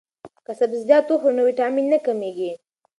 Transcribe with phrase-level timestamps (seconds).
[0.45, 2.51] که سبزیجات وخورو نو ویټامین نه کمیږي.